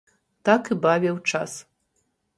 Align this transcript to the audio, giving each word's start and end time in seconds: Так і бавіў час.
Так 0.49 0.71
і 0.75 0.79
бавіў 0.87 1.21
час. 1.33 1.51